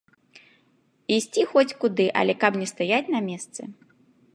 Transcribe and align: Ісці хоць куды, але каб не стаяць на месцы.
Ісці 1.19 1.41
хоць 1.51 1.75
куды, 1.83 2.07
але 2.23 2.33
каб 2.45 2.53
не 2.63 2.67
стаяць 2.75 3.05
на 3.19 3.27
месцы. 3.29 3.61